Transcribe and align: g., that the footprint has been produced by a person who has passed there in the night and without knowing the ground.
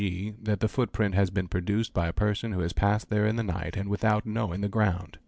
g., 0.03 0.33
that 0.41 0.61
the 0.61 0.67
footprint 0.67 1.13
has 1.13 1.29
been 1.29 1.47
produced 1.47 1.93
by 1.93 2.07
a 2.07 2.11
person 2.11 2.53
who 2.53 2.61
has 2.61 2.73
passed 2.73 3.11
there 3.11 3.27
in 3.27 3.35
the 3.35 3.43
night 3.43 3.77
and 3.77 3.87
without 3.87 4.25
knowing 4.25 4.61
the 4.61 4.67
ground. 4.67 5.19